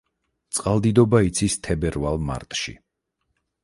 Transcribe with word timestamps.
წყალდიდობა 0.59 1.21
იცის 1.29 1.59
თებერვალ-მარტში. 1.69 2.79